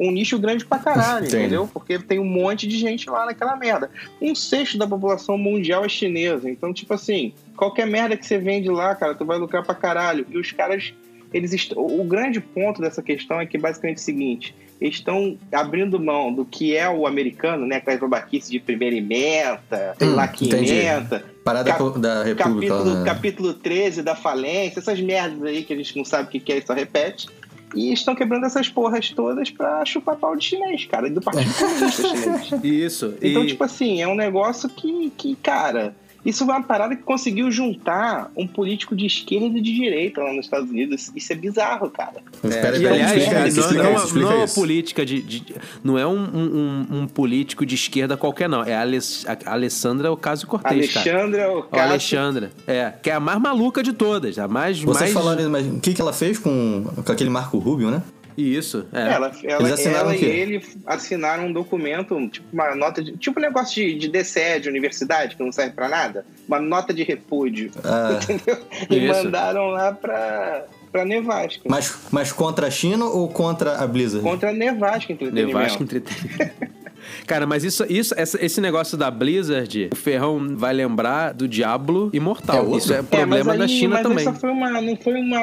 [0.00, 1.36] um nicho grande pra caralho, Entendi.
[1.36, 1.70] entendeu?
[1.72, 3.88] Porque tem um monte de gente lá naquela merda.
[4.20, 6.50] Um sexto da população mundial é chinesa.
[6.50, 10.26] Então, tipo assim, qualquer merda que você vende lá, cara, tu vai lucrar pra caralho.
[10.28, 10.92] E os caras,
[11.32, 15.98] eles o grande ponto dessa questão é que basicamente é o seguinte: eles estão abrindo
[16.00, 17.76] mão do que é o americano, né?
[17.76, 20.72] Aquelas babaquices de primeira emenda, sei Hum, lá que entendi.
[20.72, 21.24] emenda.
[21.44, 22.74] Parada Cap- da República.
[22.74, 23.04] Capítulo, né?
[23.04, 26.52] capítulo 13 da falência, essas merdas aí que a gente não sabe o que que
[26.52, 27.28] é e só repete.
[27.74, 31.52] E estão quebrando essas porras todas pra chupar pau de chinês, cara, e do Partido
[31.56, 32.52] Comunista Chinês.
[32.62, 33.14] Isso.
[33.22, 33.46] Então, e...
[33.46, 38.30] tipo assim, é um negócio que, que, cara, isso é uma parada que conseguiu juntar
[38.36, 41.10] um político de esquerda e de direita lá nos Estados Unidos.
[41.14, 42.22] Isso é bizarro, cara.
[42.44, 45.04] É, e aliás, explica cara, isso, não, explica não- isso, explica não é uma política
[45.06, 48.62] de, de- Não é um, um- um- político de esquerda qualquer, não.
[48.62, 50.94] É a, Ales- a Alessandra Ocasio Cortez.
[50.96, 51.86] Alexandra Ocasio.
[51.88, 52.50] Alexandra.
[52.66, 54.38] É, que é a mais maluca de todas.
[54.38, 54.80] A mais.
[54.80, 55.12] Vocês mais...
[55.12, 58.02] falaram, mas o que, que ela fez com, com aquele Marco Rubio, né?
[58.36, 59.12] Isso, é.
[59.12, 63.16] Ela, ela, ela e ele assinaram um documento, tipo uma nota de.
[63.16, 66.24] Tipo um negócio de, de DCE de universidade, que não serve pra nada.
[66.48, 67.70] Uma nota de repúdio.
[67.84, 68.58] Ah, Entendeu?
[68.90, 69.24] E Isso.
[69.24, 71.62] mandaram lá pra, pra Nevasca.
[71.68, 74.22] mas, mas contra a China ou contra a Blizzard?
[74.26, 75.58] Contra a Nevasca Entretenimento.
[75.58, 76.72] Nevasca Entretenimento.
[77.26, 82.10] Cara, mas isso, isso essa- esse negócio da Blizzard, o Ferrão vai lembrar do Diablo
[82.12, 82.74] Imortal.
[82.74, 84.24] É isso é É, problema da aí- China mas também.
[84.24, 85.40] Só foi uma, não foi uma,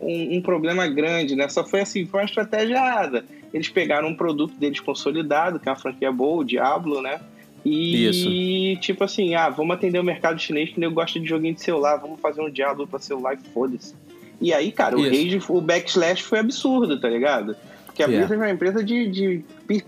[0.00, 1.48] um, um problema grande, né?
[1.48, 3.24] Só foi assim, foi uma estratégia errada.
[3.52, 7.18] Eles pegaram um produto deles consolidado, que é uma franquia boa, o Diablo, né?
[7.64, 11.62] E tipo assim, ah, vamos atender o mercado chinês que nego gosta de joguinho de
[11.62, 13.94] celular, vamos fazer um Diablo pra celular e foda-se.
[14.40, 15.10] E aí, cara, o Isso.
[15.10, 17.56] rage, o backslash foi absurdo, tá ligado?
[17.98, 18.26] Porque a Yeah.
[18.28, 19.44] Blizzard é uma empresa de, de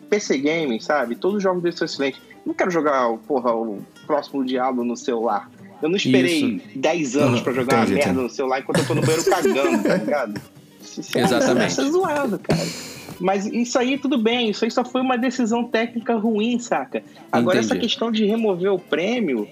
[0.09, 1.15] PC Gaming, sabe?
[1.15, 2.21] Todos os jogos deles são excelentes.
[2.45, 5.49] Não quero jogar, porra, o próximo Diablo no celular.
[5.81, 8.23] Eu não esperei 10 anos Uhum, pra jogar uma entendi, merda entendi.
[8.25, 10.41] no celular enquanto eu tô no banheiro cagando, tá ligado?
[10.83, 11.71] Isso é- Exatamente.
[11.71, 12.61] Isso é zoado, cara.
[13.21, 17.05] Mas isso aí tudo bem, isso aí só foi uma decisão técnica ruim, saca?
[17.31, 17.73] Agora Entendi.
[17.73, 19.47] essa questão de remover o prêmio,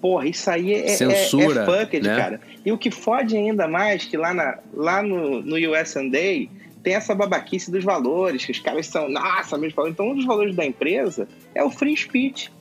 [0.00, 2.16] porra, isso aí é, é- Censura, é, fucked, né?
[2.16, 2.40] cara.
[2.64, 6.48] E o que fode ainda mais, que lá, na, lá no, no US Day
[6.84, 9.94] tem essa babaquice dos valores, que os caras são, nossa, meus valores.
[9.94, 12.52] Então um dos valores da empresa é o free speech.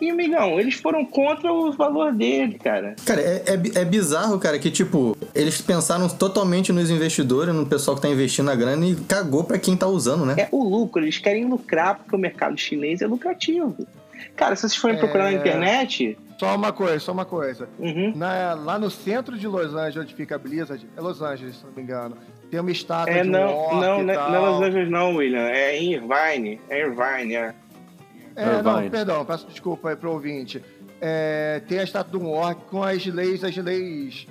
[0.00, 2.96] E, amigão, eles foram contra o valor dele, cara.
[3.04, 7.94] Cara, é, é, é bizarro, cara, que tipo, eles pensaram totalmente nos investidores, no pessoal
[7.96, 10.34] que tá investindo a grana e cagou pra quem tá usando, né?
[10.38, 13.76] É o lucro, eles querem lucrar porque o mercado chinês é lucrativo.
[14.34, 14.98] Cara, se vocês forem É.
[14.98, 17.68] procurar na internet, Só uma coisa, só uma coisa.
[17.78, 21.56] uhum, Na- lá no centro de Los Angeles, onde fica a Blizzard, é Los Angeles,
[21.56, 22.16] se não me engano,
[22.52, 24.30] tem uma estátua é de um não, orc não, e não, tal.
[24.30, 27.54] não é Los Angeles não, William, é em Irvine, é Irvine, é.
[28.36, 28.90] É, não, Irvine.
[28.90, 30.62] perdão, peço desculpa aí pro ouvinte.
[31.00, 34.26] É, tem a estátua de um orc com as leis, as leis,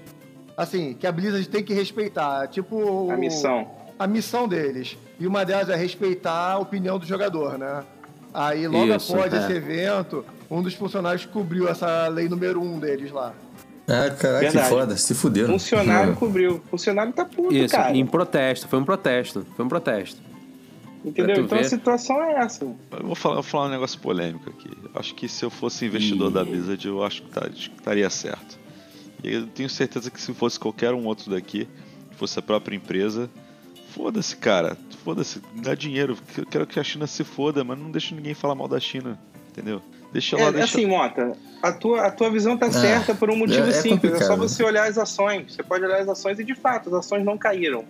[0.55, 2.47] assim, que a Blizzard tem que respeitar.
[2.47, 3.10] Tipo...
[3.10, 3.67] A missão.
[3.97, 4.99] A missão deles.
[5.19, 7.84] E uma delas é respeitar a opinião do jogador, né?
[8.31, 9.38] Aí, logo Isso, após é.
[9.38, 13.34] esse evento, um dos funcionários cobriu essa lei número um deles lá.
[13.87, 14.69] Ah, caraca, que Verdade.
[14.69, 15.49] foda, se fuderam.
[15.53, 16.61] Funcionário cobriu.
[16.69, 17.95] Funcionário tá puto, Isso, cara.
[17.95, 18.67] em protesto.
[18.67, 19.45] Foi um protesto.
[19.55, 20.21] Foi um protesto.
[21.03, 21.43] Entendeu?
[21.43, 21.67] Então a ver.
[21.67, 22.63] situação é essa.
[22.63, 24.69] Eu vou falar, vou falar um negócio polêmico aqui.
[24.83, 28.59] Eu acho que se eu fosse investidor da Blizzard, eu acho que tá- estaria certo.
[29.23, 31.67] E eu tenho certeza que se fosse qualquer um outro daqui,
[32.17, 33.29] fosse a própria empresa,
[33.89, 34.77] foda-se, cara.
[35.03, 36.15] Foda-se, dá dinheiro.
[36.37, 39.19] Eu quero que a China se foda, mas não deixa ninguém falar mal da China.
[39.49, 39.81] Entendeu?
[40.12, 40.65] Deixa lá, É, deixa.
[40.78, 44.13] assim, Mota, a tua, a tua visão tá certa por um motivo é- é simples.
[44.13, 44.50] É só complicado.
[44.50, 45.54] você olhar as ações.
[45.56, 47.86] Você pode olhar as ações e, de fato, as ações não caíram.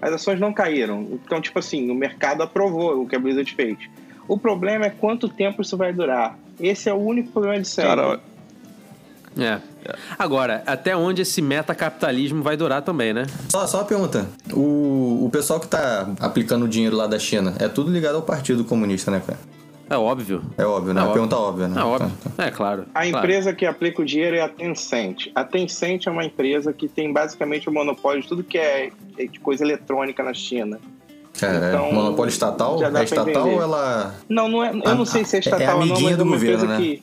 [0.00, 1.00] As ações não caíram.
[1.24, 3.76] Então, tipo assim, o mercado aprovou o que a Blizzard fez.
[4.28, 6.38] O problema é quanto tempo isso vai durar.
[6.60, 7.90] Esse é o único problema de sempre.
[7.96, 8.20] Cara,
[9.38, 9.60] É.
[10.18, 13.26] Agora, até onde esse metacapitalismo vai durar também, né?
[13.50, 14.26] Só, só uma pergunta.
[14.52, 18.22] O, o pessoal que tá aplicando o dinheiro lá da China é tudo ligado ao
[18.22, 19.38] Partido Comunista, né, cara?
[19.88, 20.42] É óbvio.
[20.58, 21.00] É óbvio, né?
[21.00, 21.14] É a óbvio.
[21.14, 21.80] pergunta óbvia, né?
[21.80, 22.12] É óbvio.
[22.22, 22.44] Tá, tá.
[22.44, 22.86] É claro.
[22.94, 23.16] A claro.
[23.18, 25.28] empresa que aplica o dinheiro é a Tencent.
[25.34, 29.26] A Tencent é uma empresa que tem basicamente o monopólio de tudo que é é
[29.26, 30.78] de coisa eletrônica na China.
[31.36, 32.78] Então, é monopólio estatal?
[32.82, 34.14] É estatal ou ela.
[34.28, 36.16] Não, não é, eu Ah, não sei se é é estatal ou não, mas é
[36.16, 36.76] do uma governo, empresa né?
[36.78, 37.02] que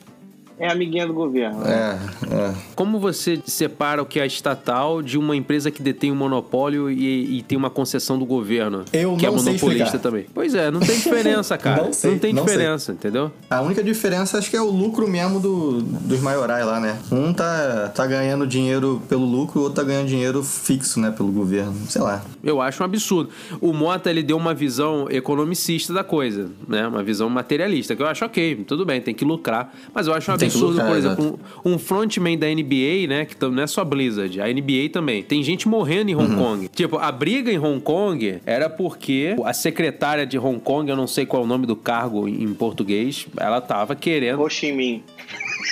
[0.58, 1.64] é amiguinha do governo.
[1.66, 1.98] É,
[2.30, 2.54] é.
[2.74, 7.38] Como você separa o que é estatal de uma empresa que detém um monopólio e,
[7.38, 8.84] e tem uma concessão do governo?
[8.92, 10.02] Eu que é não sei monopolista explicar.
[10.02, 10.26] também.
[10.32, 11.84] Pois é, não tem diferença, cara.
[11.84, 12.54] Não sei, tem não sei.
[12.54, 13.30] diferença, entendeu?
[13.50, 16.98] A única diferença acho que é o lucro mesmo do, dos maiorais lá, né?
[17.10, 21.10] Um tá, tá ganhando dinheiro pelo lucro, o outro tá ganhando dinheiro fixo, né?
[21.10, 21.74] Pelo governo.
[21.88, 22.22] Sei lá.
[22.42, 23.30] Eu acho um absurdo.
[23.60, 26.86] O Mota, ele deu uma visão economicista da coisa, né?
[26.86, 29.72] Uma visão materialista, que eu acho ok, tudo bem, tem que lucrar.
[29.92, 33.06] Mas eu acho um Tem que absurdo, lucrar, por exemplo, um, um frontman da NBA,
[33.08, 33.24] né?
[33.24, 35.22] Que não é só Blizzard, a NBA também.
[35.22, 36.68] Tem gente morrendo em Hong Kong.
[36.68, 41.06] Tipo, a briga em Hong Kong era porque a secretária de Hong Kong, eu não
[41.06, 45.02] sei qual é o nome do cargo em português, ela tava querendo Ho Chi Minh.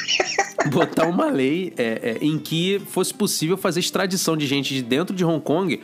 [0.70, 5.14] botar uma lei é, é, em que fosse possível fazer extradição de gente de dentro
[5.14, 5.80] de Hong Kong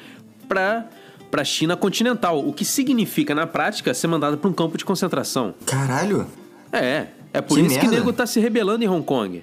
[0.49, 0.87] para
[1.31, 5.55] para China continental, o que significa na prática ser mandado para um campo de concentração.
[5.67, 6.27] Caralho!
[6.73, 7.97] É, é por Que isso que merda.
[7.99, 9.43] nego tá se rebelando em Hong Kong.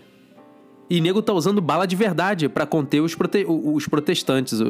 [0.90, 4.60] E nego tá usando bala de verdade para conter os, prote- os protestantes,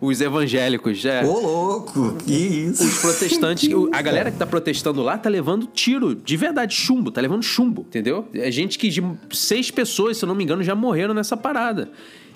[0.00, 1.24] os evangélicos, é.
[1.24, 2.14] Ô, louco!
[2.24, 2.84] Que isso?
[2.84, 7.20] Os protestantes, a galera que tá protestando lá tá levando tiro, de verdade, chumbo, tá
[7.20, 8.28] levando chumbo, entendeu?
[8.32, 9.02] É gente que de
[9.32, 11.90] seis pessoas, se eu não me engano, já morreram nessa parada.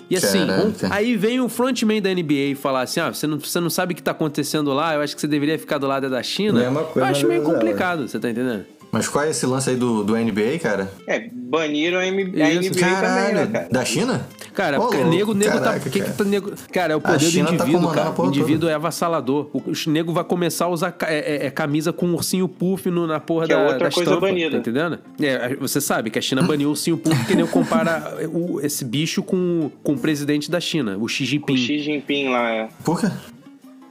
[0.09, 3.59] E assim, um- aí vem o frontman da NBA falar assim: ah, você não, você
[3.59, 6.09] não sabe o que tá acontecendo lá, eu acho que você deveria ficar do lado
[6.09, 6.59] da China.
[6.59, 8.65] Mesma coisa eu acho meio complicado, você tá entendendo?
[8.93, 10.93] Mas qual é esse lance aí do, do NBA, cara?
[11.07, 13.67] É, baniram a, M- a NBA também, né, cara?
[13.71, 14.27] Da China?
[14.53, 15.59] Cara, Ô, porque louco, nego, nego tá.
[15.61, 16.13] caraca, Que que cara.
[16.13, 18.21] tá nego, cara, é o poder do tá indivíduo, comandando cara.
[18.21, 18.71] O indivíduo toda.
[18.71, 19.49] é avassalador.
[19.51, 23.07] O, o nego vai começar a usar é, é- é camisa com ursinho puff no-
[23.07, 24.51] na porra Que é da, outra da coisa estampa, banida.
[24.51, 24.99] Tá entendendo?
[25.19, 28.85] É, você sabe que a China baniu o ursinho puff porque nego compara o- esse
[28.85, 31.53] bicho com, com o presidente da China, o Xi Jinping.
[31.53, 32.69] O Xi Jinping lá, é.
[32.83, 33.07] Por quê?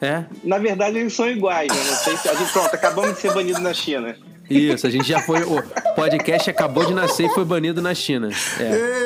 [0.00, 1.76] É, Na verdade, eles são iguais, né?
[1.90, 2.28] Não sei se.
[2.28, 4.14] A gente, pronto, acabamos de ser banidos na China.
[4.52, 4.86] Isso.
[4.86, 5.42] A gente já foi.
[5.42, 5.62] O
[5.94, 8.30] podcast acabou de nascer e foi banido na China.
[8.60, 9.02] É.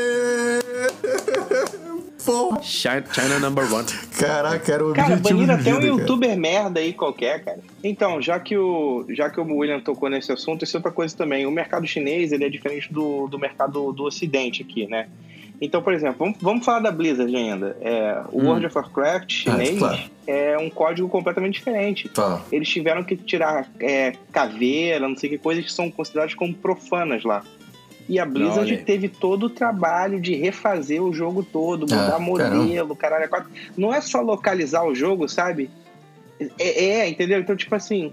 [2.62, 3.86] China, China number one.
[4.18, 5.86] Caraca, era o Cara, de até um cara.
[5.86, 7.60] youtuber merda aí qualquer, cara.
[7.82, 11.16] Então, já que o, já que o William tocou nesse assunto, isso é outra coisa
[11.16, 11.46] também.
[11.46, 15.08] O mercado chinês, ele é diferente do, do mercado do ocidente aqui, né?
[15.60, 17.76] Então, por exemplo, vamos, vamos falar da Blizzard ainda.
[17.80, 18.46] É, o Hum.
[18.48, 19.98] World of Warcraft chinês claro.
[20.26, 22.10] é um código completamente diferente.
[22.14, 22.44] Fala.
[22.52, 27.24] Eles tiveram que tirar é, caveira, não sei que coisas que são consideradas como profanas
[27.24, 27.42] lá.
[28.08, 28.78] E a Blizzard aí.
[28.84, 33.24] teve todo o trabalho de refazer o jogo todo, mudar Ah, modelo, caralho.
[33.24, 33.42] é.
[33.76, 35.68] Não é só localizar o jogo, sabe?
[36.58, 37.40] É, é, entendeu?
[37.40, 38.12] Então, tipo assim.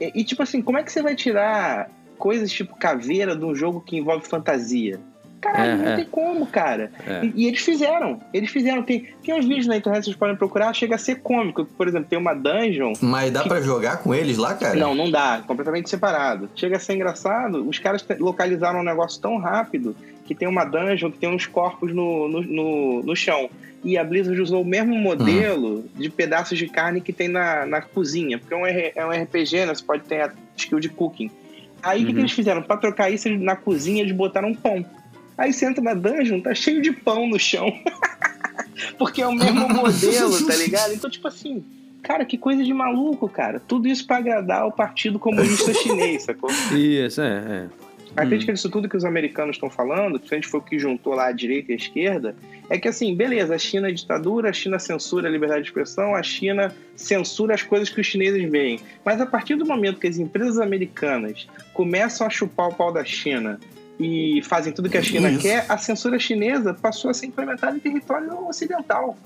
[0.00, 3.54] é- E, tipo assim, como é que você vai tirar coisas tipo caveira de um
[3.54, 4.98] jogo que envolve fantasia?
[5.40, 5.96] Caralho, É, não é.
[5.96, 6.90] tem como, cara.
[7.06, 7.24] É.
[7.24, 8.20] E, e eles fizeram.
[8.32, 8.82] Eles fizeram.
[8.82, 11.64] Tem, tem uns vídeos na internet que vocês podem procurar, chega a ser cômico.
[11.64, 14.74] Por exemplo, tem uma dungeon Mas dá pra jogar com eles lá, cara?
[14.74, 15.42] não, não dá.
[15.46, 16.50] Completamente separado.
[16.54, 17.66] Chega a ser engraçado.
[17.68, 21.92] Os caras localizaram um negócio tão rápido que tem uma dungeon que tem uns corpos
[21.94, 23.48] no, no, no, no chão.
[23.82, 27.80] E a Blizzard usou o mesmo modelo de pedaços de carne que tem na, na
[27.80, 28.38] cozinha.
[28.38, 29.74] Porque é um, R- é um RPG, né?
[29.74, 31.30] Você pode ter a skill de cooking.
[31.82, 32.60] Aí o que, que eles fizeram?
[32.62, 34.84] Pra trocar isso, na cozinha eles botaram pão.
[35.40, 37.72] Aí você entra na dungeon, tá cheio de pão no chão.
[38.98, 40.92] Porque é o mesmo modelo, tá ligado?
[40.92, 41.64] Então, tipo assim,
[42.02, 43.58] cara, que coisa de maluco, cara.
[43.58, 46.50] Tudo isso pra agradar o Partido Comunista Chinês, sacou?
[46.76, 47.66] Isso, é, é.
[48.14, 50.78] A crítica disso tudo que os americanos estão falando, que a gente foi o que
[50.78, 52.36] juntou lá a direita e a esquerda,
[52.68, 56.14] é que assim, beleza, a China é ditadura, a China censura a liberdade de expressão,
[56.14, 58.80] a China censura as coisas que os chineses veem.
[59.04, 63.04] Mas a partir do momento que as empresas americanas começam a chupar o pau da
[63.04, 63.58] China
[64.00, 65.42] e fazem tudo que a China Isso.
[65.42, 69.16] quer, a censura chinesa passou a ser implementada em território ocidental.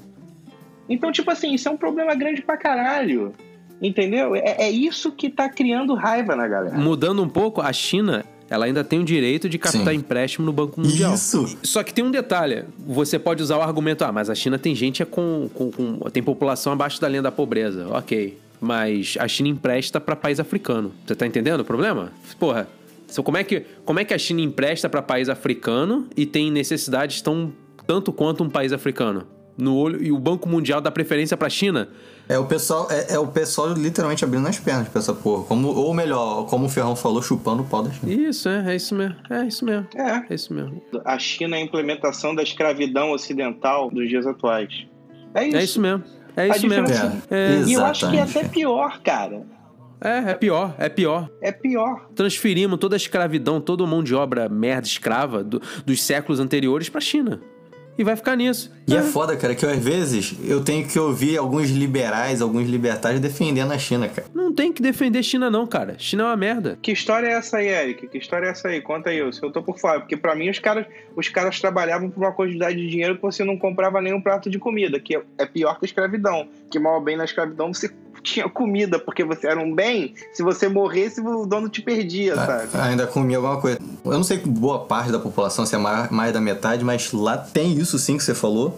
[0.89, 3.33] Então, tipo assim, isso é um problema grande pra caralho.
[3.81, 4.35] Entendeu?
[4.35, 6.77] É, é isso que tá criando raiva na galera.
[6.77, 9.99] Mudando um pouco, a China, ela ainda tem o direito de captar Sim.
[9.99, 11.15] empréstimo no Banco Mundial.
[11.15, 11.57] Isso.
[11.63, 12.65] Só que tem um detalhe.
[12.87, 16.23] Você pode usar o argumento, ah, mas a China tem gente com, com, com- tem
[16.23, 17.87] população abaixo da linha da pobreza.
[17.91, 18.39] Ok.
[18.61, 20.93] Mas a China empresta para país africano.
[21.07, 22.13] Você tá entendendo o problema?
[22.39, 22.69] Porra.
[23.07, 26.51] So, Como é, que, como é que a China empresta para país africano e tem
[26.51, 27.53] necessidades tão
[27.87, 29.27] tanto quanto um país africano?
[29.57, 31.89] No olho, e o Banco Mundial dá preferência para a China?
[32.29, 35.45] É o pessoal, é, é o pessoal literalmente abrindo as pernas pra essa porra.
[35.45, 38.11] Como, ou melhor, como o Ferrão falou, chupando o pau da China.
[38.13, 39.15] Isso, é, é isso mesmo.
[39.31, 39.87] É isso mesmo.
[39.95, 40.25] É.
[40.29, 40.83] É isso mesmo.
[41.05, 44.87] a China é a implementação da escravidão ocidental dos dias atuais.
[45.35, 45.57] É isso.
[45.57, 46.05] É isso mesmo.
[46.37, 46.87] É isso mesmo.
[46.87, 49.43] diferença- É, E eu acho que é até pior, cara.
[50.05, 51.29] É, é pior, é pior.
[51.41, 52.09] É pior.
[52.15, 56.89] transferimos toda a escravidão, toda a mão de obra merda escrava do- dos séculos anteriores
[56.89, 57.41] pra China.
[57.97, 58.73] E vai ficar nisso.
[58.89, 63.21] E é foda, cara, que às vezes eu tenho que ouvir alguns liberais, alguns libertários
[63.21, 64.27] defendendo a China, cara.
[64.35, 65.95] Não tem que defender China, não, cara.
[65.97, 66.77] China é uma merda.
[66.83, 68.09] Que história é essa aí, Eric?
[68.09, 68.81] Que história é essa aí?
[68.81, 70.01] Conta aí, se eu tô por fora.
[70.01, 73.45] Porque pra mim os caras, os caras trabalhavam por uma quantidade de dinheiro que você
[73.45, 76.49] não comprava nenhum prato de comida, que é pior que a escravidão.
[76.69, 77.89] Que mal ou bem na escravidão você
[78.25, 80.15] tinha comida, porque você era um bem.
[80.33, 82.69] Se você morresse, o dono te perdia, sabe?
[82.75, 83.79] Ah, Ainda comia alguma coisa.
[84.05, 87.13] Eu não sei que boa parte da população, se é mais, mais da metade, mas
[87.13, 88.77] lá tem isso sim que você falou.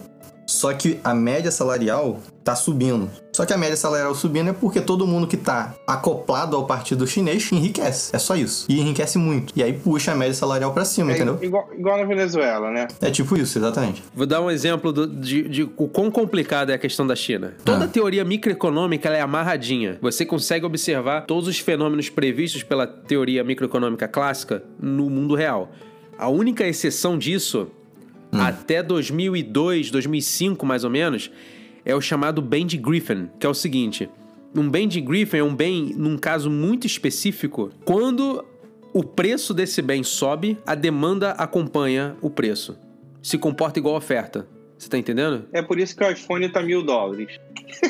[0.49, 3.09] Só que a média salarial tá subindo.
[3.35, 7.05] Só que a média salarial subindo é porque todo mundo que tá acoplado ao partido
[7.05, 8.15] chinês enriquece.
[8.15, 8.65] É só isso.
[8.69, 9.51] E enriquece muito.
[9.57, 11.37] E aí puxa a média salarial pra cima, É entendeu?
[11.41, 12.87] igual, igual na Venezuela, né?
[13.01, 14.01] É tipo isso, exatamente.
[14.15, 17.53] Vou dar um exemplo do- de, de o quão complicada é a questão da China.
[17.65, 17.87] Toda Ah.
[17.89, 19.97] teoria microeconômica ela é amarradinha.
[20.01, 25.69] Você consegue observar todos os fenômenos previstos pela teoria microeconômica clássica no mundo real.
[26.17, 27.67] A única exceção disso,
[28.39, 31.31] até 2002, 2005 mais ou menos,
[31.85, 34.09] é o chamado bem de Griffin, que é o seguinte:
[34.55, 38.43] um bem de Griffin é um bem, num caso muito específico, quando
[38.93, 42.77] o preço desse bem sobe, a demanda acompanha o preço.
[43.21, 44.47] Se comporta igual a oferta.
[44.77, 45.45] Você tá entendendo?
[45.51, 47.39] É por isso que o iPhone tá mil dólares.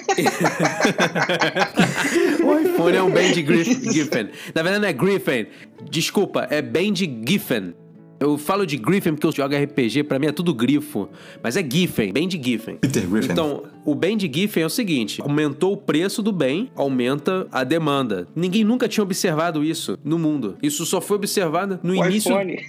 [2.43, 4.29] O iPhone é um bem de Griff- Griffin.
[4.55, 5.47] Na verdade não é Griffin.
[5.89, 7.73] Desculpa, é bem de Giffen.
[8.19, 11.09] Eu falo de Griffin porque eu jogo RPG, pra mim é tudo grifo.
[11.41, 12.77] Mas é Giffen, bem de Giffen.
[12.77, 13.31] Peter Griffin.
[13.31, 17.63] Então, o bem de Giffen é o seguinte: aumentou o preço do bem, aumenta a
[17.63, 18.27] demanda.
[18.35, 20.57] Ninguém nunca tinha observado isso no mundo.
[20.61, 22.31] Isso só foi observado no O início.
[22.33, 22.59] iPhone.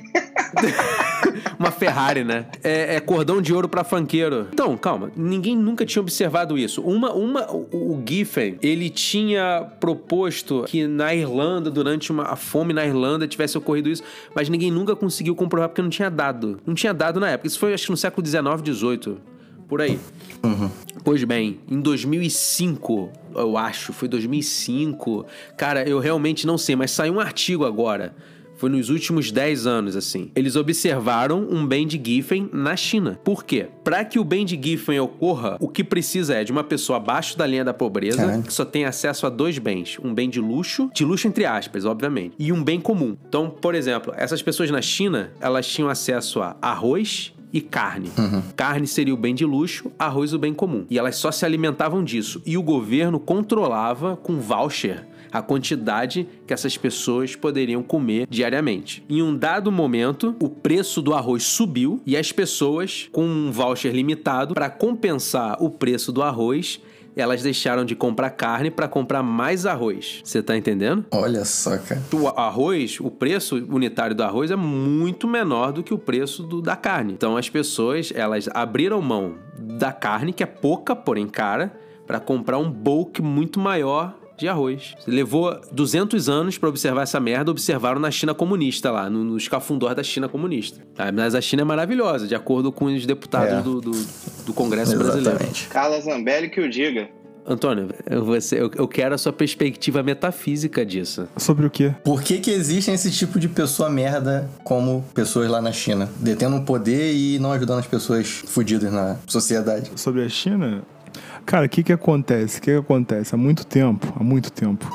[1.58, 2.46] Uma Ferrari, né?
[2.62, 4.46] É, é cordão de ouro pra funkeiro.
[4.52, 5.10] Então, calma.
[5.16, 6.80] Ninguém nunca tinha observado isso.
[6.82, 12.86] Uma, uma, o, Giffen, ele tinha proposto que na Irlanda, durante uma, a fome na
[12.86, 14.04] Irlanda, tivesse ocorrido isso,
[14.36, 16.60] mas ninguém nunca conseguiu comprovar porque não tinha dado.
[16.64, 17.48] Não tinha dado na época.
[17.48, 19.16] Isso foi, acho que no século XIX, XVIII.
[19.68, 19.98] Por aí.
[21.04, 25.26] Pois bem, em 2005, eu acho, foi 2005.
[25.56, 28.14] Cara, eu realmente não sei, mas saiu um artigo agora.
[28.56, 30.32] Foi nos últimos 10 anos, assim.
[30.34, 33.20] Eles observaram um bem de Giffen na China.
[33.22, 33.68] Por quê?
[33.84, 37.38] Para que o bem de Giffen ocorra, o que precisa é de uma pessoa abaixo
[37.38, 38.42] da linha da pobreza, Caralho.
[38.42, 39.96] que só tem acesso a dois bens.
[40.02, 43.16] Um bem de luxo, de luxo entre aspas, obviamente, e um bem comum.
[43.28, 48.10] Então, por exemplo, essas pessoas na China, elas tinham acesso a arroz, e carne.
[48.56, 50.86] Carne seria o bem de luxo, arroz o bem comum.
[50.90, 52.42] E elas só se alimentavam disso.
[52.44, 59.04] E o governo controlava com voucher a quantidade que essas pessoas poderiam comer diariamente.
[59.08, 63.94] Em um dado momento, o preço do arroz subiu e as pessoas, com um voucher
[63.94, 66.80] limitado, para compensar o preço do arroz,
[67.20, 70.20] elas deixaram de comprar carne para comprar mais arroz.
[70.24, 71.04] Você tá entendendo?
[71.10, 72.02] Olha só, cara.
[72.12, 76.60] O arroz, o preço unitário do arroz é muito menor do que o preço do-
[76.62, 77.12] da carne.
[77.12, 81.72] Então as pessoas, elas abriram mão da carne, que é pouca, porém cara,
[82.06, 84.94] para comprar um bulk muito maior de arroz.
[85.06, 89.94] Levou 200 anos para observar essa merda, observaram na China comunista lá, no, no escafundor
[89.94, 90.80] da China comunista.
[90.94, 91.10] Tá?
[91.12, 93.60] Mas a China é maravilhosa, de acordo com os deputados É.
[93.62, 93.90] do, do,
[94.46, 95.38] do Congresso brasileiro.
[95.70, 97.08] Carla Zambelli que o diga.
[97.50, 101.26] Antônio, eu, você, eu, eu quero a sua perspectiva metafísica disso.
[101.38, 101.94] Sobre o quê?
[102.04, 106.10] Por que que existem esse tipo de pessoa merda como pessoas lá na China?
[106.16, 109.90] Detendo o poder e não ajudando as pessoas fudidas na sociedade.
[109.96, 110.82] Sobre a China?
[111.48, 112.58] Cara, o que que acontece?
[112.58, 113.34] O que que acontece?
[113.34, 114.86] Há muito tempo, há muito tempo.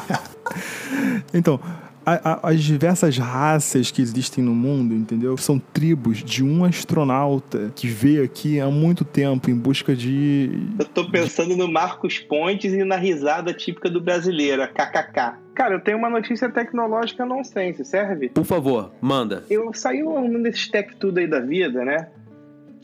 [1.34, 1.60] então,
[2.06, 5.36] a- a- as diversas raças que existem no mundo, entendeu?
[5.36, 10.50] São tribos de um astronauta que veio aqui há muito tempo em busca de.
[10.78, 15.34] Eu tô pensando no Marcos Pontes e na risada típica do brasileiro, a kkk.
[15.54, 18.30] Cara, eu tenho uma notícia tecnológica nonsense, serve?
[18.30, 19.44] Por favor, manda.
[19.50, 22.08] Eu saiu um desses tech tudo aí da vida, né?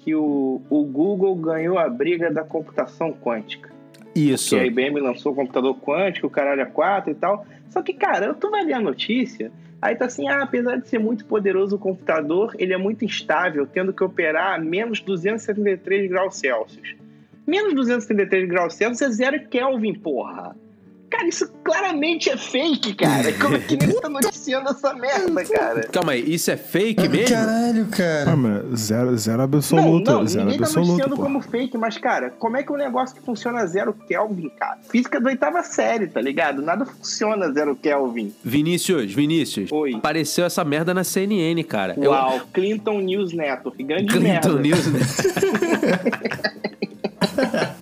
[0.02, 3.70] Que o, o Google ganhou a briga da computação quântica.
[4.14, 4.56] Isso.
[4.56, 7.46] Que a IBM lançou o computador quântico, o caralho a 4 e tal.
[7.68, 10.98] Só que, cara, tu vai ler a notícia, aí tá assim, ah, apesar de ser
[10.98, 16.36] muito poderoso o computador, ele é muito instável, tendo que operar a menos 273 graus
[16.36, 16.96] Celsius.
[17.46, 20.56] Menos 273 graus Celsius é zero Kelvin, porra.
[21.10, 23.32] Cara, isso claramente é fake, cara.
[23.32, 25.88] Como que nem tá noticiando essa merda, cara?
[25.88, 27.34] Calma aí, isso é fake mesmo?
[27.34, 28.36] Caralho, Ah, cara.
[28.36, 30.08] mas zero, zero absoluto.
[30.10, 31.22] não, não, zero ninguém tá absoluto, noticiando pô.
[31.22, 34.78] como fake, mas, cara, como é que um negócio que funciona zero Kelvin, cara?
[34.88, 36.62] Física da oitava série, tá ligado?
[36.62, 38.32] Nada funciona zero Kelvin.
[38.44, 39.72] Vinícius, Vinícius.
[39.72, 39.94] Oi.
[39.94, 41.94] Apareceu essa merda na CNN, cara.
[42.00, 44.48] Eu- Uau, Clinton News Network, grande Clinton merda.
[44.60, 45.00] News, né?